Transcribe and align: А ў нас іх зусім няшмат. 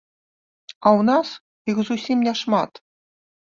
А 0.77 0.87
ў 0.99 1.07
нас 1.11 1.27
іх 1.75 1.85
зусім 1.93 2.27
няшмат. 2.33 2.71